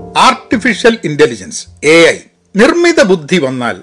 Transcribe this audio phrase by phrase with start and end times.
[0.00, 2.18] Artificial intelligence A I
[2.56, 3.82] നിർമ്മിത ബുദ്ധി വന്നാൽ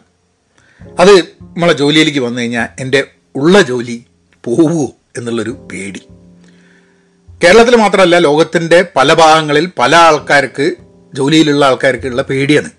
[0.99, 4.05] അത് നമ്മളെ ജോലിയിലേക്ക് വന്നു കഴിഞ്ഞാൽ എന്റെ ഉള്ള ജോലി
[4.43, 6.01] പോവുമോ എന്നുള്ളൊരു പേടി.
[7.43, 10.75] കേരളത്തിൽ മാത്രമല്ല ലോകത്തിന്റെ പല ഭാഗങ്ങളിൽ പല ആൾക്കാർക്ക്
[11.13, 12.69] ജോലിയിലുള്ള ആൾക്കാർക്ക് ഉള്ള പേടിയാണ്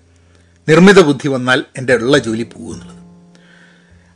[0.69, 2.95] നിർമ്മിത ബുദ്ധി വന്നാൽ എന്റെ ഉള്ള ജോലി പോകും എന്നുള്ളത്.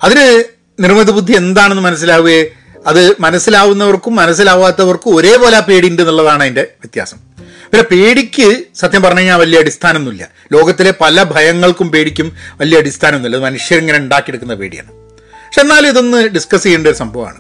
[0.03, 0.43] അതിന്
[0.79, 2.51] നിർമ്മിത ബുദ്ധി എന്താണെന്ന് മനസ്സിലാവുകയെ
[2.87, 7.32] അത് മനസ്സിലാവുന്നവർക്കും മനസ്സിലാവാത്തവർക്കും ഒരേപോലെ ആ പേടിയുണ്ട് എന്നുള്ളതാണ് അതിന്റെ വ്യത്യാസം.
[7.73, 10.29] പിന്നെ പേടിക്ക് സത്യം പറഞ്ഞു കഴിഞ്ഞാൽ വലിയ അടിസ്ഥാനമൊന്നുമില്ല.
[10.53, 13.37] ലോകത്തിലെ പല ഭയങ്ങൾക്കും പേടിക്കും വലിയ അടിസ്ഥാനമൊന്നുമില്ല.
[13.37, 14.91] അത് മനുഷ്യരിങ്ങനെ ഉണ്ടാക്കിയെടുക്കുന്ന പേടിയാണ്.
[14.91, 17.39] പക്ഷെ എന്നാലും ഇതൊന്ന് ഡിസ്കസ് ചെയ്യേണ്ട ഒരു സംഭവമാണ്.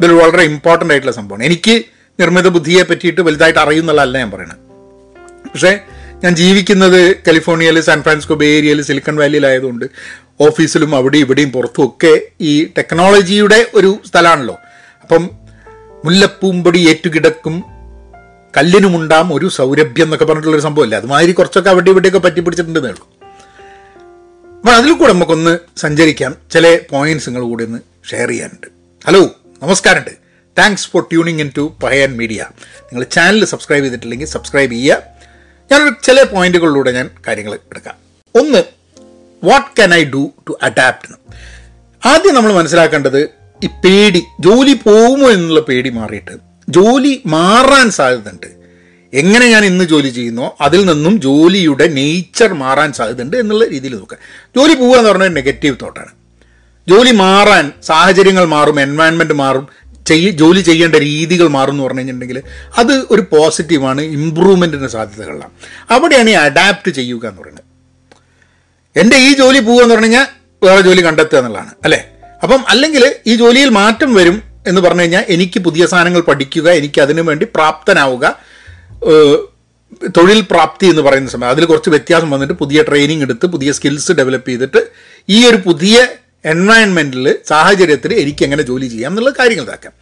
[0.00, 1.44] ഇതിൽ വളരെ ഇമ്പോർട്ടന്റ് ആയിട്ടുള്ള സംഭവമാണ്.
[1.44, 1.82] എനിക്ക്
[2.20, 4.58] നിർമ്മിത ബുദ്ധിയെ പറ്റിയിട്ട് വലുതായിട്ട് അറിയുന്നുള്ളതല്ല ഞാൻ പറയുന്നത്
[5.48, 5.78] പക്ഷേ
[6.24, 9.84] ഞാൻ ജീവിക്കുന്നത് കാലിഫോർണിയയിൽ സാൻ ഫ്രാൻസിസ്കോ ബേ ഏരിയയിൽ സിലിക്കൺ വാലിയിലായതുകൊണ്ട്
[10.40, 14.58] ഓഫീസിലും അവിടെ ഇവിടെയും പുറത്തും ഒക്കെ ഈ ടെക്നോളജിയുടെ ഒരു സ്ഥലമാണല്ലോ.
[15.02, 15.30] അപ്പം
[16.04, 17.75] മുല്ലപ്പൂമ്പൊടി ഏറ്റുകിടക്കും
[18.56, 20.98] കല്ലിനുമുണ്ടാം ഒരു സൗരഭ്യം എന്നൊക്കെ പറഞ്ഞിട്ടുള്ളൊരു സംഭവമല്ലേ.
[20.98, 23.08] അതുമാതിരി കുറച്ചൊക്കെ അവിടെ ഇവിടെയൊക്കെ പറ്റി പിടിച്ചിട്ടുണ്ടെന്നേ ഉള്ളൂ
[24.56, 26.36] അപ്പം അതിൽ കൂടെ നമുക്കൊന്ന് സഞ്ചരിക്കാം.
[26.52, 27.78] ചില പോയിന്റ്സ് നിങ്ങൾ കൂടി ഒന്ന്
[28.10, 28.66] ഷെയർ ചെയ്യാനുണ്ട്.
[29.06, 29.22] ഹലോ
[29.62, 30.10] നമസ്കാരമുണ്ട്.
[30.58, 32.46] Thanks for tuning in to Pahayan media
[32.82, 35.02] നിങ്ങൾ ചാനൽ സബ്സ്ക്രൈബ് ചെയ്തിട്ടില്ലെങ്കിൽ സബ്സ്ക്രൈബ് ചെയ്യുക.
[35.72, 37.94] ഞാനൊരു ചില പോയിന്റുകളിലൂടെ ഞാൻ കാര്യങ്ങൾ എടുക്കാം.
[38.34, 38.62] ഒന്ന്
[39.44, 41.14] what can I do to adapt
[42.08, 43.22] ആദ്യം നമ്മൾ മനസ്സിലാക്കേണ്ടത്
[43.64, 48.46] ഈ പേടി ജോലി പോകുമോ എന്നുള്ള പേടി മാറിയിട്ട് ജോലി മാറാൻ സാധ്യതയുണ്ട്.
[49.12, 54.18] എങ്ങനെ ഞാൻ ഇന്ന് ജോലി ചെയ്യുന്നോ അതിൽ നിന്നും ജോലിയുടെ നേച്ചർ മാറാൻ സാധ്യതയുണ്ട് എന്നുള്ള രീതിയിൽ നോക്കുക.
[54.56, 56.12] ജോലി പോകുക എന്ന് പറഞ്ഞാൽ നെഗറ്റീവ് തോട്ടാണ്
[56.88, 59.68] ജോലി മാറാൻ സാഹചര്യങ്ങൾ മാറും എൻവയൺമെന്റ് മാറും
[60.06, 62.42] ചെയ്യ ജോലി ചെയ്യേണ്ട രീതികൾ മാറും എന്ന് പറഞ്ഞു കഴിഞ്ഞിട്ടുണ്ടെങ്കിൽ
[62.78, 65.50] അത് ഒരു പോസിറ്റീവാണ് ഇമ്പ്രൂവ്മെന്റിന്റെ സാധ്യതകളാണ്.
[65.90, 67.64] അവിടെയാണ് ഈ അഡാപ്റ്റ് ചെയ്യുക എന്ന് പറയുന്നത്.
[68.98, 70.26] എന്റെ ഈ ജോലി പോകുക എന്ന് പറഞ്ഞു കഴിഞ്ഞാൽ
[70.64, 72.10] വേറെ ജോലി കണ്ടെത്തുക എന്നുള്ളതാണ് അല്ലേ?
[72.42, 77.22] അപ്പം അല്ലെങ്കിൽ ഈ ജോലിയിൽ മാറ്റം വരും എന്ന് പറഞ്ഞു കഴിഞ്ഞാൽ എനിക്ക് പുതിയ സാധനങ്ങൾ പഠിക്കുക എനിക്ക് അതിനു
[77.22, 78.24] വേണ്ടി പ്രാപ്തനാവുക
[80.16, 81.50] തൊഴിൽ പ്രാപ്തി എന്ന് പറയുന്ന സമയം.
[81.50, 84.80] അതിൽ കുറച്ച് വ്യത്യാസം വന്നിട്ട് പുതിയ ട്രെയിനിങ് എടുത്ത് പുതിയ സ്കിൽസ് ഡെവലപ്പ് ചെയ്തിട്ട്
[85.28, 86.06] ഈ ഒരു പുതിയ
[86.46, 89.92] എൻവയൺമെന്റിൽ സാഹചര്യത്തിൽ എനിക്ക് എങ്ങനെ ജോലി ചെയ്യാം എന്നുള്ള കാര്യങ്ങൾ ഇതാക്കാം.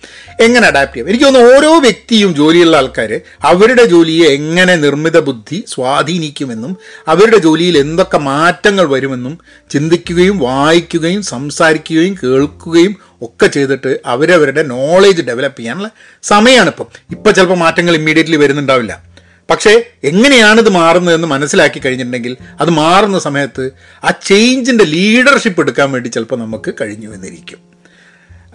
[0.40, 1.08] എങ്ങനെ അഡാപ്റ്റ് ചെയ്യാം?
[1.08, 6.76] എനിക്ക് തോന്നുന്നു ഓരോ വ്യക്തിയും ജോലിയുള്ള ആൾക്കാർ അവരുടെ ജോലിയെ എങ്ങനെ നിർമ്മിത ബുദ്ധി സ്വാധീനിക്കുമെന്നും
[7.08, 9.38] അവരുടെ ജോലിയിൽ എന്തൊക്കെ മാറ്റങ്ങൾ വരുമെന്നും
[9.70, 15.90] ചിന്തിക്കുകയും വായിക്കുകയും സംസാരിക്കുകയും കേൾക്കുകയും ഒക്കെ ചെയ്തിട്ട് അവരവരുടെ നോളേജ് ഡെവലപ്പ് ചെയ്യാനുള്ള
[16.22, 16.86] സമയമാണ് ഇപ്പം.
[17.10, 19.13] ഇപ്പം ചിലപ്പോൾ മാറ്റങ്ങൾ ഇമ്മീഡിയറ്റ്ലി വരുന്നുണ്ടാവില്ല.
[19.50, 19.72] പക്ഷേ
[20.04, 23.70] എങ്ങനെയാണിത് മാറുന്നതെന്ന് മനസ്സിലാക്കി കഴിഞ്ഞിട്ടുണ്ടെങ്കിൽ അത് മാറുന്ന സമയത്ത്
[24.04, 27.60] ആ ചേഞ്ചിന്റെ ലീഡർഷിപ്പ് എടുക്കാൻ വേണ്ടി ചിലപ്പോൾ നമുക്ക് കഴിഞ്ഞു എന്നിരിക്കും.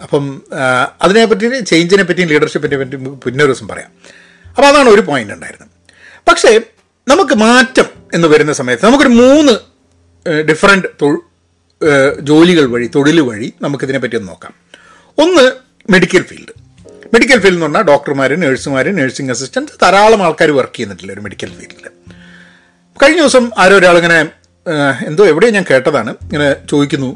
[0.02, 0.42] അപ്പം
[1.02, 3.90] അതിനെപ്പറ്റി ചേഞ്ചിനെ പറ്റിയും ലീഡർഷിപ്പിനെ പറ്റിയും പിന്നെ ഒരു ദിവസം പറയാം.
[4.48, 5.70] അപ്പോൾ അതാണ് ഒരു പോയിന്റ് ഉണ്ടായിരുന്നത്.
[6.28, 6.60] പക്ഷേ
[7.08, 9.54] നമുക്ക് മാറ്റം എന്ന് വരുന്ന സമയത്ത് നമുക്കൊരു മൂന്ന്
[10.50, 10.88] ഡിഫറെന്റ്
[12.20, 14.54] ജോലികൾ വഴി തൊഴിൽ വഴി നമുക്കിതിനെ പറ്റി ഒന്ന് നോക്കാം.
[15.18, 15.44] ഒന്ന്
[15.92, 16.59] മെഡിക്കൽ ഫീൽഡ്
[17.12, 21.88] മെഡിക്കൽ ഫീൽഡ് എന്ന് പറഞ്ഞാൽ ഡോക്ടർമാർ നഴ്സുമാർ നഴ്സിംഗ് അസിസ്റ്റന്റ് ധാരാളം ആൾക്കാർ വർക്ക് ചെയ്യുന്നിട്ടില്ല ഒരു മെഡിക്കൽ ഫീൽഡിൽ
[23.02, 24.18] കഴിഞ്ഞ ദിവസം ആരോ ഒരാളിങ്ങനെ
[25.06, 26.10] എന്തോ എവിടെയോ ഞാൻ കേട്ടതാണ്.
[26.22, 27.10] ഇങ്ങനെ ചോദിക്കുന്നു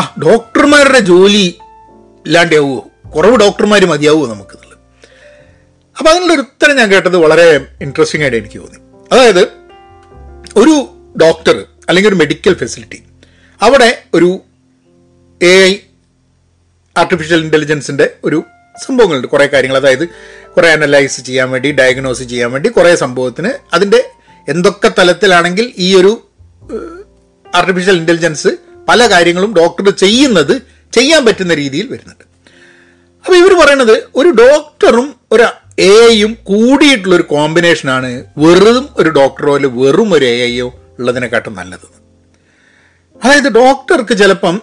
[0.00, 1.46] ആ ഡോക്ടർമാരുടെ ജോലി
[2.26, 2.78] ഇല്ലാണ്ടാവുമോ
[3.10, 4.54] കുറവ് ഡോക്ടർമാർ മതിയാവുമോ നമുക്ക്
[5.96, 7.44] അപ്പോൾ അതിനുള്ള ഒരു ഉത്തരം ഞാൻ കേട്ടത് വളരെ
[7.80, 8.78] ഇൻട്രസ്റ്റിംഗ് ആയിട്ട് എനിക്ക് തോന്നി.
[9.12, 9.42] അതായത്
[10.56, 10.74] ഒരു
[11.22, 11.56] ഡോക്ടർ
[11.88, 12.98] അല്ലെങ്കിൽ ഒരു മെഡിക്കൽ ഫെസിലിറ്റി
[13.62, 14.40] അവിടെ ഒരു
[15.40, 15.72] എ ഐ
[16.96, 18.44] ആർട്ടിഫിഷ്യൽ ഇന്റലിജൻസിന്റെ ഒരു
[18.78, 19.78] സംഭവങ്ങളുണ്ട് കുറേ കാര്യങ്ങൾ.
[19.78, 20.08] അതായത്
[20.56, 24.10] കുറേ അനലൈസ് ചെയ്യാൻ വേണ്ടി ഡയഗ്നോസ് ചെയ്യാൻ വേണ്ടി കുറേ സംഭവത്തിന് അതിന്റെ
[24.48, 26.22] എന്തൊക്കെ തലത്തിലാണെങ്കിൽ ഈ ഒരു
[27.54, 28.48] ആർട്ടിഫിഷ്യൽ ഇന്റലിജൻസ്
[28.88, 32.24] പല കാര്യങ്ങളും ഡോക്ടർ ചെയ്യുന്നത് ചെയ്യാൻ പറ്റുന്ന രീതിയിൽ വരുന്നുണ്ട്.
[33.24, 35.42] അപ്പോൾ ഇവർ പറയണത് ഒരു ഡോക്ടറും ഒരു
[35.78, 41.86] എ ഐയും കൂടിയിട്ടുള്ള കോമ്പിനേഷനാണ് വെറും ഒരു ഡോക്ടറോ അല്ലെങ്കിൽ വെറും ഒരു എ ഐയോ ഉള്ളതിനെക്കാട്ടും നല്ലത്.
[43.24, 44.62] അതായത് ഡോക്ടർക്ക് ചിലപ്പം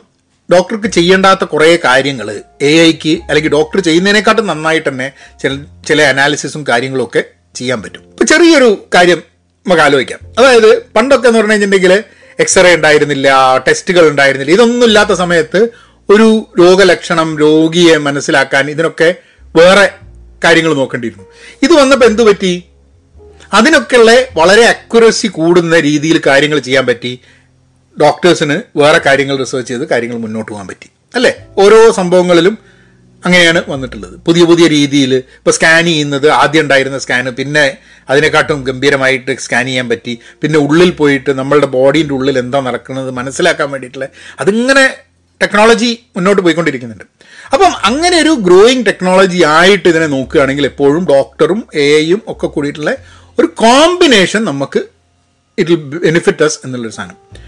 [0.53, 7.03] ഡോക്ടർക്ക് ചെയ്യേണ്ടാത്ത കുറേ കാര്യങ്ങൾ എ ഐക്ക് അല്ലെങ്കിൽ ഡോക്ടർ ചെയ്യുന്നതിനെക്കാട്ടും നന്നായിട്ട് തന്നെ ചില ചില അനാലിസിസും കാര്യങ്ങളും
[7.03, 7.23] ഒക്കെ
[7.55, 7.99] ചെയ്യാൻ പറ്റും.
[7.99, 9.23] ഇപ്പം ചെറിയൊരു കാര്യം
[9.67, 10.19] നമുക്ക് ആലോചിക്കാം.
[10.39, 12.03] അതായത് പണ്ടൊക്കെ എന്ന് പറഞ്ഞു കഴിഞ്ഞിട്ടുണ്ടെങ്കിൽ
[12.39, 14.53] എക്സ്റേ ഉണ്ടായിരുന്നില്ല ടെസ്റ്റുകൾ ഉണ്ടായിരുന്നില്ല.
[14.53, 15.67] ഇതൊന്നും ഇല്ലാത്ത സമയത്ത്
[16.09, 19.15] ഒരു രോഗലക്ഷണം രോഗിയെ മനസ്സിലാക്കാൻ ഇതിനൊക്കെ
[19.55, 19.91] വേറെ
[20.43, 21.25] കാര്യങ്ങൾ നോക്കേണ്ടിയിരുന്നു.
[21.61, 22.63] ഇത് വന്നപ്പോൾ എന്തു പറ്റി?
[23.53, 27.19] അതിനൊക്കെയുള്ള വളരെ അക്യുറസി കൂടുന്ന രീതിയിൽ കാര്യങ്ങൾ ചെയ്യാൻ പറ്റി.
[28.00, 30.90] ഡോക്ടേഴ്സിന് വേറെ കാര്യങ്ങൾ റിസർച്ച് ചെയ്ത് കാര്യങ്ങൾ മുന്നോട്ട് പോകാൻ പറ്റി.
[31.16, 31.31] അല്ലേ?
[31.57, 32.57] ഓരോ സംഭവങ്ങളിലും
[33.25, 34.19] അങ്ങനെയാണ് വന്നിട്ടുള്ളത്.
[34.25, 37.78] പുതിയ പുതിയ രീതിയിൽ ഇപ്പോൾ സ്കാൻ ചെയ്യുന്നത് ആദ്യം ഉണ്ടായിരുന്ന സ്കാന് പിന്നെ
[38.10, 40.19] അതിനെക്കാട്ടും ഗംഭീരമായിട്ട് സ്കാൻ ചെയ്യാൻ പറ്റി.
[40.42, 44.07] പിന്നെ ഉള്ളിൽ പോയിട്ട് നമ്മളുടെ ബോഡീന്റെ ഉള്ളിൽ എന്താ നടക്കുന്നത് മനസ്സിലാക്കാൻ വേണ്ടിയിട്ടുള്ള
[44.40, 44.95] അതിങ്ങനെ
[45.42, 47.04] ടെക്നോളജി മുന്നോട്ട് പോയിക്കൊണ്ടിരിക്കുന്നുണ്ട്.
[47.54, 52.95] അപ്പം അങ്ങനെ ഒരു ഗ്രോയിങ് ടെക്നോളജി ആയിട്ട് ഇതിനെ നോക്കുകയാണെങ്കിൽ എപ്പോഴും ഡോക്ടറും എ ഐയും ഒക്കെ കൂടിയിട്ടുള്ള
[53.40, 54.84] ഒരു കോമ്പിനേഷൻ നമുക്ക്
[55.57, 57.43] ഇറ്റ് ബെനിഫിറ്റ് അസ് എന്നുള്ളൊരു സാധനം.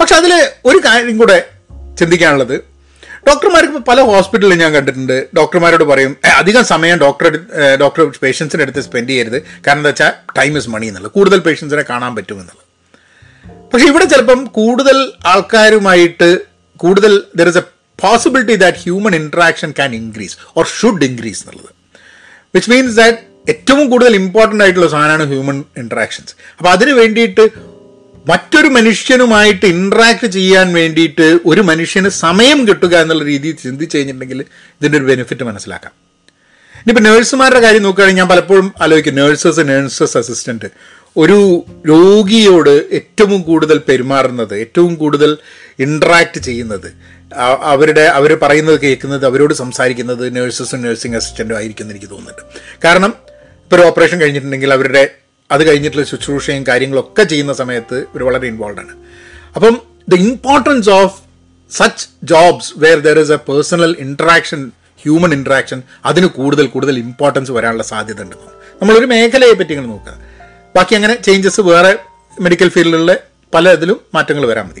[0.00, 0.32] പക്ഷെ അതിൽ
[0.68, 1.38] ഒരു കാര്യം കൂടെ
[2.00, 2.56] ചിന്തിക്കാനുള്ളത്.
[3.28, 5.16] ഡോക്ടർമാർക്ക് പല ഹോസ്പിറ്റലിൽ ഞാൻ കണ്ടിട്ടുണ്ട്.
[5.38, 7.28] ഡോക്ടർമാരോട് പറയും അധികം സമയം ഡോക്ടർ
[7.82, 9.38] ഡോക്ടർ പേഷ്യൻസിന്റെ അടുത്ത് സ്പെൻഡ് ചെയ്യരുത്.
[9.66, 11.12] കാരണം എന്താ വെച്ചാൽ ടൈം ഇസ് മണി എന്നുള്ളത്.
[11.16, 12.66] കൂടുതൽ പേഷ്യൻസിനെ കാണാൻ പറ്റുമെന്നുള്ളത്
[13.72, 14.96] പക്ഷെ ഇവിടെ ചിലപ്പം കൂടുതൽ
[15.32, 16.28] ആൾക്കാരുമായിട്ട്
[16.84, 17.64] കൂടുതൽ there is a
[17.98, 21.70] possibility that human interaction can increase or should increase എന്നുള്ളത്.
[22.54, 23.18] വിച്ച് മീൻസ് ദാറ്റ്
[23.52, 27.44] ഏറ്റവും കൂടുതൽ ഇമ്പോർട്ടന്റ് ആയിട്ടുള്ള സാധനമാണ് ഹ്യൂമൻ ഇൻട്രാക്ഷൻസ് അപ്പോൾ അതിന് വേണ്ടിയിട്ട്
[28.30, 34.40] മറ്റൊരു മനുഷ്യനുമായിട്ട് ഇൻട്രാക്ട് ചെയ്യാൻ വേണ്ടിയിട്ട് ഒരു മനുഷ്യന് സമയം കിട്ടുക എന്നുള്ള രീതിയിൽ ചിന്തിച്ച് കഴിഞ്ഞിട്ടുണ്ടെങ്കിൽ
[34.78, 35.92] ഇതിന്റെ ഒരു ബെനിഫിറ്റ് മനസ്സിലാക്കാം.
[36.80, 39.14] ഇനിയിപ്പോൾ നേഴ്സുമാരുടെ കാര്യം നോക്കുകയാണെങ്കിൽ ഞാൻ പലപ്പോഴും ആലോചിക്കും.
[39.14, 40.68] നേഴ്സസ് നേഴ്സസ് അസിസ്റ്റന്റ്
[41.16, 41.38] ഒരു
[41.88, 45.30] രോഗിയോട് ഏറ്റവും കൂടുതൽ പെരുമാറുന്നത് ഏറ്റവും കൂടുതൽ
[45.78, 46.88] ഇൻട്രാക്ട് ചെയ്യുന്നത്
[47.72, 52.42] അവരുടെ അവർ പറയുന്നത് കേൾക്കുന്നത് അവരോട് സംസാരിക്കുന്നത് നേഴ്സസും നേഴ്സിംഗ് അസിസ്റ്റന്റും ആയിരിക്കും എന്ന് എനിക്ക് തോന്നുന്നുണ്ട്.
[52.84, 53.12] കാരണം
[53.64, 55.02] ഇപ്പോൾ ഒരു ഓപ്പറേഷൻ കഴിഞ്ഞിട്ടുണ്ടെങ്കിൽ അവരുടെ
[55.50, 58.96] അത് കഴിഞ്ഞിട്ടുള്ള ശുശ്രൂഷയും കാര്യങ്ങളൊക്കെ ചെയ്യുന്ന സമയത്ത് ഇവർ വളരെ ഇൻവോൾവ് ആണ്.
[59.54, 61.20] അപ്പം the importance of
[61.70, 67.82] such jobs where there is a personal interaction human interaction അതിന് കൂടുതൽ കൂടുതൽ ഇമ്പോർട്ടൻസ് വരാനുള്ള
[67.82, 68.36] സാധ്യത ഉണ്ട്.
[68.82, 70.18] നമ്മളൊരു മേഖലയെ പറ്റി ഇങ്ങനെ നോക്കുക.
[70.76, 71.98] ബാക്കി അങ്ങനെ ചേഞ്ചസ് വേറെ
[72.40, 73.16] മെഡിക്കൽ ഫീൽഡിലുള്ള
[73.54, 74.80] പല ഇതിലും മാറ്റങ്ങൾ വരാൻ മതി.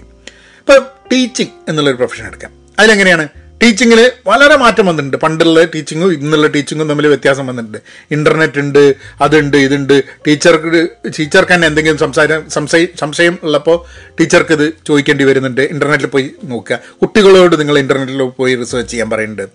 [0.58, 2.50] ഇപ്പോൾ ടീച്ചിങ് എന്നുള്ളൊരു പ്രൊഫഷൻ എടുക്കാം.
[2.78, 3.28] അതിലെങ്ങനെയാണ്?
[3.62, 5.16] ടീച്ചിങ്ങിൽ വളരെ മാറ്റം വന്നിട്ടുണ്ട്.
[5.16, 7.78] പണ്ടുള്ള ടീച്ചിങ്ങും ഇന്നുള്ള ടീച്ചിങ്ങും തമ്മിൽ വ്യത്യാസം വന്നിട്ടുണ്ട്.
[8.10, 10.04] ഇന്റർനെറ്റ് ഉണ്ട് അതുണ്ട് ഇതുണ്ട്.
[10.26, 13.76] ടീച്ചർക്ക് ടീച്ചർക്ക് തന്നെ എന്തെങ്കിലും സംസാരം സംശയം സംശയം ഉള്ളപ്പോൾ
[14.20, 15.60] ടീച്ചർക്ക് ഇത് ചോദിക്കേണ്ടി വരുന്നുണ്ട്.
[15.60, 16.78] ഇന്റർനെറ്റിൽ പോയി നോക്കുക.
[17.02, 19.46] കുട്ടികളോട് നിങ്ങൾ ഇന്റർനെറ്റിൽ പോയി റിസർച്ച് ചെയ്യാൻ പറയുന്നുണ്ട്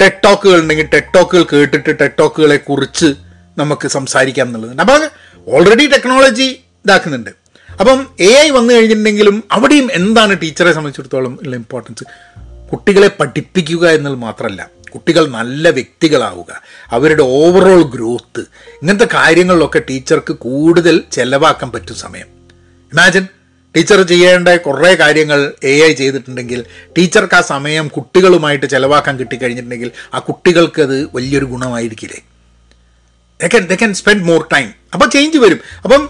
[0.00, 3.14] ടെക് ടോക്കുകൾ ഉണ്ടെങ്കിൽ ടെക് ടോക്കുകൾ കേട്ടിട്ട് ടെക് ടോക്കുകളെ കുറിച്ച്
[3.58, 5.10] നമുക്ക് സംസാരിക്കാം എന്നുള്ളതുണ്ട് അപ്പോൾ
[5.48, 6.48] ഓൾറെഡി ടെക്നോളജി
[6.86, 7.30] ഇതാക്കുന്നുണ്ട്.
[7.80, 12.04] അപ്പം എ ഐ വന്നു കഴിഞ്ഞിട്ടുണ്ടെങ്കിലും അവിടെയും എന്താണ് ടീച്ചറെ സംബന്ധിച്ചിടത്തോളം ഉള്ള ഇമ്പോർട്ടൻസ്
[12.72, 18.40] കുട്ടികളെ പഠിപ്പിക്കുക എന്നത് മാത്രമല്ല കുട്ടികൾ നല്ല വ്യക്തികളാവുക അവരുടെ ഓവറോൾ ഗ്രോത്ത്
[18.82, 22.26] ഇങ്ങനത്തെ കാര്യങ്ങളിലൊക്കെ ടീച്ചർക്ക് കൂടുതൽ ചെലവാക്കാൻ പറ്റും സമയം.
[22.92, 23.26] ഇമാജിൻ
[23.76, 26.64] ടീച്ചർ ചെയ്യേണ്ട കുറേ കാര്യങ്ങൾ എ ഐ ചെയ്തിട്ടുണ്ടെങ്കിൽ
[26.98, 32.20] ടീച്ചർക്ക് ആ സമയം കുട്ടികളുമായിട്ട് ചിലവാക്കാൻ കിട്ടിക്കഴിഞ്ഞിട്ടുണ്ടെങ്കിൽ ആ കുട്ടികൾക്ക് അത് വലിയൊരു ഗുണമായിരിക്കില്ലേ?
[33.40, 35.60] They can they can spend more time അപ്പോൾ ചേഞ്ച് വരും.
[35.84, 36.08] അപ്പം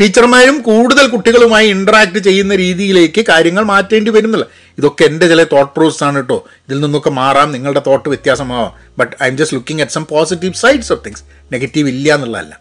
[0.00, 4.46] ടീച്ചർമാരും കൂടുതൽ കുട്ടികളുമായി ഇൻട്രാക്ട് ചെയ്യുന്ന രീതിയിലേക്ക് കാര്യങ്ങൾ മാറ്റേണ്ടി വരുന്നില്ല.
[4.80, 6.38] ഇതൊക്കെ എന്റെ ചില തോട്ട് പ്രോസസ് ആണ് കേട്ടോ
[6.68, 8.72] ഇതിൽ നിന്നൊക്കെ മാറാം നിങ്ങളുടെ thought വ്യത്യാസമാവാം.
[8.98, 11.22] But I'm just looking at some positive sides of things
[11.52, 12.60] negative ഇല്ല എന്നുള്ളതല്ല.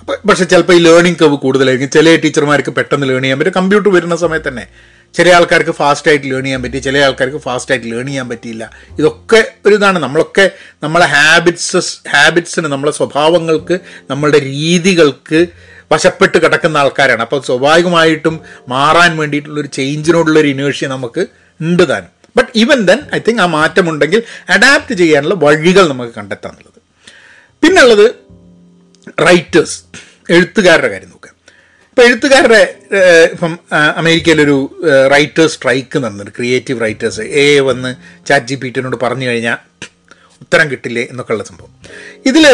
[0.00, 1.90] അപ്പോൾ പക്ഷേ ചിലപ്പോൾ ഈ ലേണിംഗ് കവ് കൂടുതലായിരിക്കും.
[1.90, 3.52] ചില ടീച്ചർമാർക്ക് പെട്ടെന്ന് ലേൺ ചെയ്യാൻ പറ്റും.
[3.56, 4.66] കമ്പ്യൂട്ടർ വരുന്ന സമയത്ത് തന്നെ
[5.14, 8.70] ചില ആൾക്കാർക്ക് ഫാസ്റ്റായിട്ട് ലേൺ ചെയ്യാൻ പറ്റി ചില ആൾക്കാർക്ക് ഫാസ്റ്റായിട്ട് ലേൺ ചെയ്യാൻ പറ്റിയില്ല.
[8.98, 9.98] ഇതൊക്കെ ഒരു ഇതാണ്.
[9.98, 10.50] നമ്മളൊക്കെ
[10.82, 13.78] നമ്മളെ ഹാബിറ്റ്സ് ഹാബിറ്റ്സിന് നമ്മളെ സ്വഭാവങ്ങൾക്ക്
[14.10, 15.46] നമ്മളുടെ രീതികൾക്ക്
[15.92, 17.22] വശപ്പെട്ട് കിടക്കുന്ന ആൾക്കാരാണ്.
[17.26, 18.36] അപ്പോൾ സ്വാഭാവികമായിട്ടും
[18.74, 21.24] മാറാൻ വേണ്ടിയിട്ടുള്ളൊരു ചേഞ്ചിനോടുള്ളൊരു ഇനേഴ്ഷ്യ നമുക്ക്
[21.60, 24.22] ഉണ്ട് താനും but even then I think ആ മാറ്റമുണ്ടെങ്കിൽ
[24.56, 26.80] അഡാപ്റ്റ് ചെയ്യാനുള്ള വഴികൾ നമുക്ക് കണ്ടെത്താന്നുള്ളത്
[27.62, 28.06] പിന്നുള്ളത്
[29.28, 29.78] റൈറ്റേഴ്സ്
[30.34, 31.32] എഴുത്തുകാരുടെ കാര്യം നോക്കുക.
[31.90, 32.62] ഇപ്പം എഴുത്തുകാരുടെ
[33.32, 33.52] ഇപ്പം
[34.00, 34.56] അമേരിക്കയിലൊരു
[35.12, 36.36] റൈറ്റേഴ്സ് സ്ട്രൈക്ക് നടന്നിട്ടുണ്ട്.
[36.38, 37.90] ക്രിയേറ്റീവ് റൈറ്റേഴ്സ് എ വന്ന്
[38.28, 39.58] ചാറ്റ് ജി പി ടിനോട് പറഞ്ഞു കഴിഞ്ഞാൽ
[40.42, 41.72] ഉത്തരം കിട്ടില്ലേ എന്നൊക്കെയുള്ള സംഭവം.
[42.30, 42.46] ഇതിൽ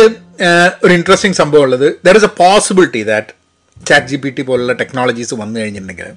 [0.85, 3.33] ഒരു ഇൻട്രസ്റ്റിംഗ് സംഭവം ഉള്ളത് there is a possibility that
[3.89, 6.11] chat G P T പോലുള്ള ടെക്നോളജീസ് വന്നു കഴിഞ്ഞിട്ടുണ്ടെങ്കിൽ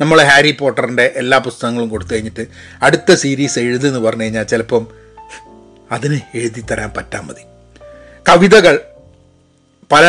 [0.00, 2.46] നമ്മൾ ഹാരി പോട്ടറിന്റെ എല്ലാ പുസ്തകങ്ങളും കൊടുത്തു കഴിഞ്ഞിട്ട്
[2.82, 4.86] അടുത്ത സീരീസ് എഴുതുമെന്ന് പറഞ്ഞു കഴിഞ്ഞാൽ ചിലപ്പം
[5.92, 7.44] അതിന് എഴുതി തരാൻ പറ്റാൻ മതി.
[8.28, 8.80] കവിതകൾ
[9.92, 10.04] പല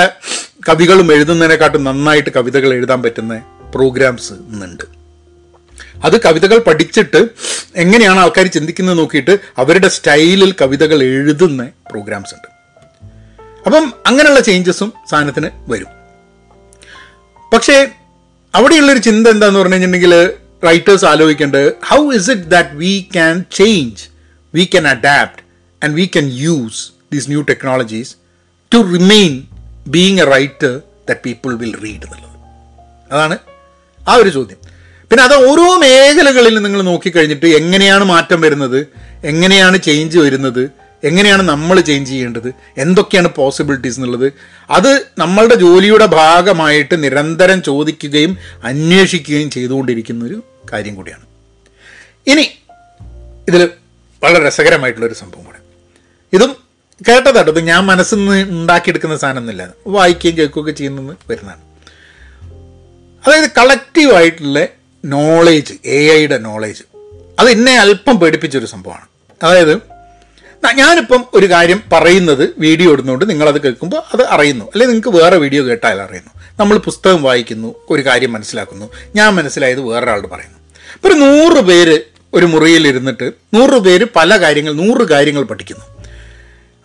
[0.69, 3.33] കവികളും എഴുതുന്നതിനെക്കാട്ടും നന്നായിട്ട് കവിതകൾ എഴുതാൻ പറ്റുന്ന
[3.75, 4.96] പ്രോഗ്രാംസ് ഇന്നുണ്ട്.
[6.03, 7.27] അത് കവിതകൾ പഠിച്ചിട്ട്
[7.75, 12.47] എങ്ങനെയാണ് ആൾക്കാർ ചിന്തിക്കുന്നത് നോക്കിയിട്ട് അവരുടെ സ്റ്റൈലിൽ കവിതകൾ എഴുതുന്ന പ്രോഗ്രാംസ് ഉണ്ട്.
[13.65, 15.87] അപ്പം അങ്ങനെയുള്ള ചേഞ്ചസും സാധനത്തിന് വരും.
[17.53, 17.87] പക്ഷേ
[18.55, 24.03] അവിടെയുള്ളൊരു ചിന്ത എന്താന്ന് പറഞ്ഞു കഴിഞ്ഞിട്ടുണ്ടെങ്കിൽ റൈറ്റേഴ്സ് ആലോചിക്കേണ്ടത് how is it that we can change
[24.53, 25.41] we can adapt
[25.83, 28.15] and we can use these new technologies
[28.73, 29.43] to remain
[29.87, 32.37] being a writer that people will read എന്നുള്ളത്?
[33.11, 33.37] അതാണ്
[34.07, 34.57] ആ ഒരു ചോദ്യം.
[35.11, 38.87] പിന്നെ അത് ഓരോ മേഖലകളിൽ നിങ്ങൾ നോക്കിക്കഴിഞ്ഞിട്ട് എങ്ങനെയാണ് മാറ്റം വരുന്നത്
[39.23, 40.69] എങ്ങനെയാണ് ചേഞ്ച് വരുന്നത്
[41.03, 44.33] എങ്ങനെയാണ് നമ്മൾ ചേഞ്ച് ചെയ്യേണ്ടത് എന്തൊക്കെയാണ് പോസിബിലിറ്റീസ് എന്നുള്ളത്
[44.69, 51.25] അത് നമ്മളുടെ ജോലിയുടെ ഭാഗമായിട്ട് നിരന്തരം ചോദിക്കുകയും അന്വേഷിക്കുകയും ചെയ്തുകൊണ്ടിരിക്കുന്ന ഒരു കാര്യം കൂടിയാണ്.
[52.27, 52.49] ഇനി
[53.47, 53.69] ഇതിൽ
[54.23, 55.57] വളരെ രസകരമായിട്ടുള്ളൊരു സംഭവം കൂടെ.
[56.33, 56.55] ഇതും
[57.09, 57.51] കേട്ടതാട്ടോ.
[57.51, 59.69] ഇത് ഞാൻ മനസ്സിൽ നിന്ന് ഉണ്ടാക്കിയെടുക്കുന്ന സാധനമൊന്നുമില്ല.
[59.87, 61.61] വായിക്കുകയും കേൾക്കുകയൊക്കെ ചെയ്യുന്നതെന്ന് വരുന്നതാണ്.
[63.27, 64.67] അതായത് കളക്റ്റീവായിട്ടുള്ള
[65.05, 66.83] നോളേജ് എ ഐയുടെ നോളേജ്
[67.39, 69.05] അത് എന്നെ അല്പം പേടിപ്പിച്ചൊരു സംഭവമാണ്.
[69.43, 69.97] അതായത്
[70.75, 74.65] ഞാനിപ്പം ഒരു കാര്യം പറയുന്നത് വീഡിയോ ഇടുന്നതുകൊണ്ട് നിങ്ങളത് കേൾക്കുമ്പോൾ അത് അറിയുന്നു.
[74.65, 76.29] അല്ലെങ്കിൽ നിങ്ങൾക്ക് വേറെ വീഡിയോ കേട്ടാൽ അറിയുന്നു.
[76.59, 78.89] നമ്മൾ പുസ്തകം വായിക്കുന്നു ഒരു കാര്യം മനസ്സിലാക്കുന്നു.
[79.15, 80.57] ഞാൻ മനസ്സിലായത് വേറൊരാളോട് പറയുന്നു.
[80.93, 81.99] ഇപ്പോൾ ഒരു നൂറ് പേര്
[82.33, 85.85] ഒരു മുറിയിൽ ഇരുന്നിട്ട് നൂറ് പേര് പല കാര്യങ്ങൾ നൂറ് കാര്യങ്ങൾ പഠിക്കുന്നു.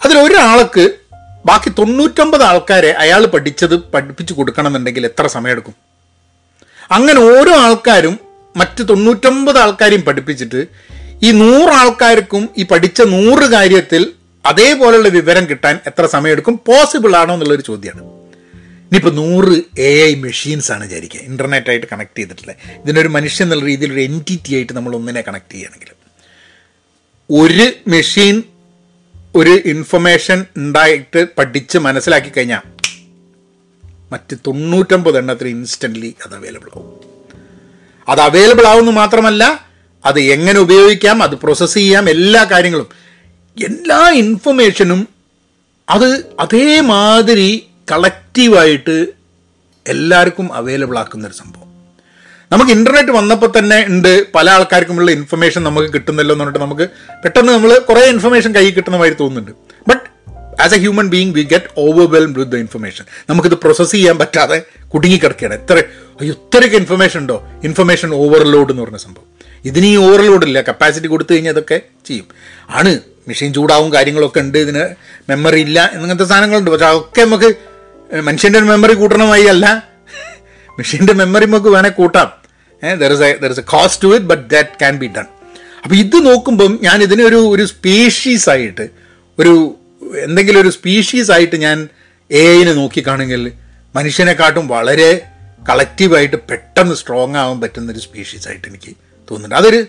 [0.04, 0.94] അതിൽ ഒരാൾക്ക്
[1.46, 5.91] ബാക്കി തൊണ്ണൂറ്റൊമ്പത് ആൾക്കാരെ അയാൾ പഠിച്ചത് പഠിപ്പിച്ചു കൊടുക്കണമെന്നുണ്ടെങ്കിൽ എത്ര സമയമെടുക്കും?
[6.90, 8.18] അങ്ങനെ ഓരോ ആൾക്കാരും
[8.56, 10.66] മറ്റ് തൊണ്ണൂറ്റൊമ്പത് ആൾക്കാരെയും പഠിപ്പിച്ചിട്ട്
[11.22, 14.12] ഈ നൂറ് ആൾക്കാർക്കും ഈ പഠിച്ച നൂറ് കാര്യത്തിൽ
[14.46, 16.60] അതേപോലെയുള്ള വിവരം കിട്ടാൻ എത്ര സമയമെടുക്കും?
[16.66, 18.22] പോസിബിൾ ആണോ എന്നുള്ളൊരു ചോദ്യമാണ്
[18.86, 21.20] ഇനിയിപ്പോൾ നൂറ് എ ഐ മെഷീൻസ് ആണ് വിചാരിക്കുക.
[21.20, 25.88] ഇന്റർനെറ്റ് ആയിട്ട് കണക്ട് ചെയ്തിട്ടില്ല ഇതിനൊരു മനുഷ്യൻ എന്നുള്ള രീതിയിൽ ഒരു എന്റിറ്റി ആയിട്ട് നമ്മൾ ഒന്നിനെ കണക്ട് ചെയ്യുകയാണെങ്കിൽ.
[27.30, 28.42] ഒരു മെഷീൻ
[29.36, 32.71] ഒരു ഇൻഫർമേഷൻ ഉണ്ടായിട്ട് പഠിച്ച് മനസ്സിലാക്കി കഴിഞ്ഞാൽ
[34.12, 37.12] മറ്റ് തൊണ്ണൂറ്റമ്പത് എണ്ണത്തിന് ഇൻസ്റ്റന്റ്ലി അത് അവൈലബിൾ ആവും.
[38.08, 39.66] അത് അവൈലബിൾ ആവുമെന്ന് മാത്രമല്ല
[40.04, 42.88] അത് എങ്ങനെ ഉപയോഗിക്കാം അത് പ്രോസസ്സ് ചെയ്യാം എല്ലാ കാര്യങ്ങളും.
[43.64, 45.08] എല്ലാ ഇൻഫർമേഷനും
[45.88, 46.08] അത്
[46.40, 49.06] അതേമാതിരി കളക്റ്റീവായിട്ട്
[49.86, 51.68] എല്ലാവർക്കും അവൈലബിൾ ആക്കുന്ന ഒരു സംഭവം.
[52.52, 56.88] നമുക്ക് ഇന്റർനെറ്റ് വന്നപ്പോൾ തന്നെ ഉണ്ട് പല ആൾക്കാർക്കുമുള്ള ഇൻഫർമേഷൻ നമുക്ക് കിട്ടുന്നല്ലോ എന്ന് പറഞ്ഞിട്ട് നമുക്ക്
[57.24, 59.52] പെട്ടെന്ന് നമ്മൾ കുറേ ഇൻഫർമേഷൻ കയ്യിൽ കിട്ടുന്ന മാതിരി തോന്നുന്നുണ്ട്.
[59.88, 60.06] But
[60.60, 65.62] as a human being we get overwhelmed with the information നമുക്കിത് പ്രോസസ്സ് ചെയ്യാൻ പറ്റാതെ കുടുങ്ങിക്കിടക്കുകയാണ്.
[65.62, 65.82] എത്ര
[66.20, 67.48] അയ്യോ ഇത്രയൊക്കെ ഇൻഫർമേഷൻ ഉണ്ടോ?
[67.64, 69.24] ഇൻഫർമേഷൻ ഓവർലോഡ് എന്ന് പറഞ്ഞ സംഭവം.
[69.64, 70.60] ഇതിന് ഈ ഓവർലോഡ് ഇല്ല.
[70.60, 72.26] കപ്പാസിറ്റി കൊടുത്തു കഴിഞ്ഞാൽ അതൊക്കെ ചെയ്യും.
[72.70, 72.98] ആണ്.
[73.28, 74.58] മെഷീൻ ചൂടാവും കാര്യങ്ങളൊക്കെ ഉണ്ട്.
[74.58, 74.88] ഇതിന്
[75.30, 75.90] മെമ്മറി ഇല്ല.
[75.94, 76.70] അങ്ങനത്തെ സാധനങ്ങളുണ്ട്.
[76.70, 77.54] പക്ഷെ അതൊക്കെ നമുക്ക്
[78.20, 79.88] മനുഷ്യന്റെ മെമ്മറി കൂട്ടണമായി അല്ല.
[80.78, 82.42] മെഷീന്റെ മെമ്മറി നമുക്ക് വേണേൽ കൂട്ടാം.
[82.94, 85.24] There is a there is a cost to it but that can be done
[85.82, 88.88] അപ്പോൾ ഇത് നോക്കുമ്പം ഞാൻ ഇതിനെ ഒരു ഒരു സ്പീഷീസ് ആയിട്ട്
[89.38, 89.76] ഒരു
[90.18, 91.88] എന്തെങ്കിലും ഒരു സ്പീഷീസ് ആയിട്ട് ഞാൻ
[92.30, 93.52] എ ഐനെ നോക്കിക്കാണെങ്കിൽ
[93.96, 95.22] മനുഷ്യനെക്കാട്ടും വളരെ
[95.68, 98.90] കളക്റ്റീവായിട്ട് പെട്ടെന്ന് സ്ട്രോങ് ആവാൻ പറ്റുന്ന ഒരു സ്പീഷീസ് ആയിട്ട് എനിക്ക്
[99.30, 99.54] തോന്നുന്നുണ്ട്.
[99.54, 99.86] അതൊരു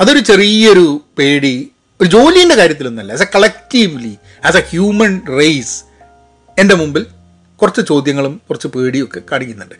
[0.00, 1.70] അതൊരു ചെറിയൊരു പേടി
[2.00, 3.12] ഒരു ജോലീന്റെ കാര്യത്തിലൊന്നുമല്ല.
[3.12, 5.84] As a collectively as a human race
[6.60, 7.06] എന്റെ മുമ്പിൽ
[7.62, 9.74] കുറച്ച് ചോദ്യങ്ങളും കുറച്ച് പേടിയും ഒക്കെ കാണിക്കുന്നുണ്ട്.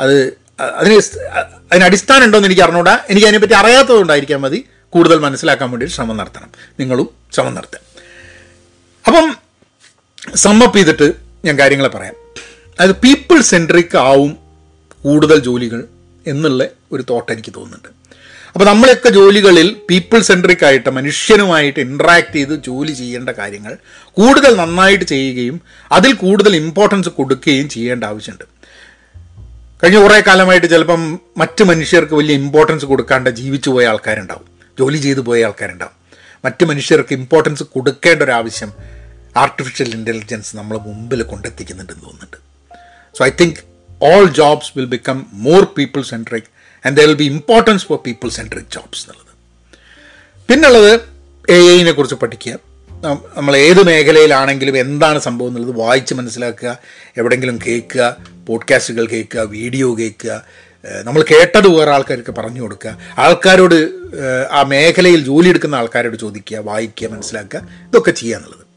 [0.00, 0.94] അത് അതിന്
[1.72, 2.98] അതിന് അടിസ്ഥാനം ഉണ്ടോ എന്ന് എനിക്ക് അറിഞ്ഞൂടാ.
[3.10, 4.64] എനിക്ക് അതിനെപ്പറ്റി അറിയാത്തതുകൊണ്ടായിരിക്കാം മതി.
[4.90, 6.50] കൂടുതൽ മനസ്സിലാക്കാൻ വേണ്ടി ശ്രമം നടത്തണം.
[6.80, 7.87] നിങ്ങളും ശ്രമം നടത്തുക.
[9.08, 9.36] അപ്പം
[10.36, 11.12] സമ്മപ്പ് ചെയ്തിട്ട്
[11.44, 12.14] ഞാൻ കാര്യങ്ങളെ പറയാം.
[12.80, 14.36] അതായത് പീപ്പിൾ സെൻട്രിക് ആവും
[15.04, 15.84] കൂടുതൽ ജോലികൾ
[16.26, 17.88] എന്നുള്ള ഒരു തോട്ട് എനിക്ക് തോന്നുന്നുണ്ട്.
[18.52, 23.76] അപ്പോൾ നമ്മളൊക്കെ ജോലികളിൽ പീപ്പിൾ സെൻട്രിക് ആയിട്ട് മനുഷ്യനുമായിട്ട് ഇൻട്രാക്ട് ചെയ്ത് ജോലി ചെയ്യേണ്ട കാര്യങ്ങൾ
[24.12, 25.60] കൂടുതൽ നന്നായിട്ട് ചെയ്യുകയും
[25.92, 28.44] അതിൽ കൂടുതൽ ഇമ്പോർട്ടൻസ് കൊടുക്കുകയും ചെയ്യേണ്ട ആവശ്യമുണ്ട്.
[29.82, 34.46] കഴിഞ്ഞ കുറേ കാലമായിട്ട് ചിലപ്പം മറ്റ് മനുഷ്യർക്ക് വലിയ ഇമ്പോർട്ടൻസ് കൊടുക്കാണ്ട് ജീവിച്ചു പോയ ആൾക്കാരുണ്ടാവും.
[34.78, 35.98] ജോലി ചെയ്തു പോയ ആൾക്കാരുണ്ടാവും.
[36.44, 38.97] മറ്റ് മനുഷ്യർക്ക് ഇമ്പോർട്ടൻസ് കൊടുക്കേണ്ട ഒരു ആവശ്യം
[39.36, 42.36] ആർട്ടിഫിഷ്യൽ ഇന്റലിജൻസ് നമ്മളെ മുമ്പിൽ കൊണ്ടെത്തിക്കുന്നുണ്ടെന്ന് തോന്നുന്നുണ്ട്.
[43.18, 43.56] So I think
[44.02, 46.48] all jobs will become more people centric
[46.86, 49.34] and there will be importance for people centric jobs എന്നുള്ളത്.
[50.48, 51.00] പിന്നുള്ളത്
[51.50, 52.68] എ ഐനെ കുറിച്ച് പഠിക്കുക.
[53.36, 56.78] നമ്മൾ ഏത് മേഖലയിലാണെങ്കിലും എന്താണ് സംഭവം എന്നുള്ളത് വായിച്ച് മനസ്സിലാക്കുക
[57.16, 58.16] എവിടെയെങ്കിലും കേൾക്കുക
[58.46, 60.44] പോഡ്കാസ്റ്റുകൾ കേൾക്കുക വീഡിയോ കേൾക്കുക
[61.04, 62.98] നമ്മൾ കേട്ടത് വേറെ ആൾക്കാർക്ക് പറഞ്ഞു കൊടുക്കുക.
[63.18, 63.74] ആൾക്കാരോട്
[64.50, 68.67] ആ മേഖലയിൽ ജോലി എടുക്കുന്ന ആൾക്കാരോട് ചോദിക്കുക വായിക്കുക മനസ്സിലാക്കുക ഇതൊക്കെ ചെയ്യുക എന്നുള്ളത്.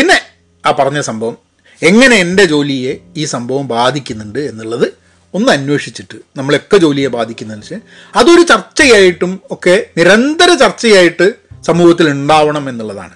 [0.00, 0.18] പിന്നെ
[0.66, 1.36] ആ പറഞ്ഞ സംഭവം
[1.82, 4.92] എങ്ങനെ എന്റെ ജോലിയെ ഈ സംഭവം ബാധിക്കുന്നുണ്ട് എന്നുള്ളത്
[5.34, 7.80] ഒന്ന് അന്വേഷിച്ചിട്ട് നമ്മളൊക്കെ ജോലിയെ ബാധിക്കുന്നതെന്ന് വെച്ചാൽ
[8.18, 13.14] അതൊരു ചർച്ചയായിട്ടും ഒക്കെ നിരന്തര ചർച്ചയായിട്ട് സമൂഹത്തിൽ ഉണ്ടാവണം എന്നുള്ളതാണ്.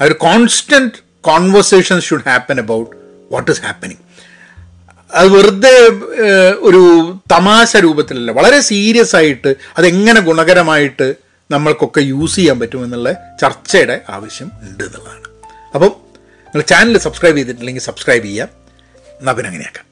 [0.00, 2.96] ആ ഒരു constant conversation should happen about
[3.32, 4.02] what is happening
[5.14, 5.74] അത് വെറുതെ
[6.58, 6.82] ഒരു
[7.32, 11.14] തമാശ രൂപത്തിലല്ല വളരെ സീരിയസ് ആയിട്ട് അതെങ്ങനെ ഗുണകരമായിട്ട്
[11.50, 15.28] നമ്മൾക്കൊക്കെ യൂസ് ചെയ്യാൻ പറ്റുമെന്നുള്ള ചർച്ചയുടെ ആവശ്യം ഉണ്ട് എന്നുള്ളതാണ്.
[15.74, 16.03] അപ്പം
[16.54, 18.50] നിങ്ങൾ ചാനൽ സബ്സ്ക്രൈബ് ചെയ്തിട്ടില്ലെങ്കിൽ സബ്സ്ക്രൈബ് ചെയ്യാം
[19.20, 19.86] എന്നാൽ അങ്ങനെയാക്കാം.